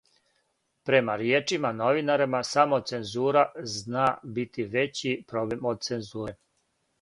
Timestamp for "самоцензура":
2.53-3.43